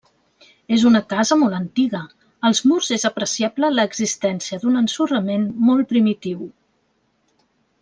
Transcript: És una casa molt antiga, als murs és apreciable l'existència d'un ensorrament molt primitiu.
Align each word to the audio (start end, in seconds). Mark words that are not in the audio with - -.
És 0.77 0.85
una 0.89 1.01
casa 1.11 1.35
molt 1.41 1.57
antiga, 1.57 2.01
als 2.49 2.61
murs 2.71 2.89
és 2.97 3.05
apreciable 3.11 3.71
l'existència 3.75 4.59
d'un 4.65 4.81
ensorrament 4.81 5.47
molt 5.69 5.93
primitiu. 5.95 6.45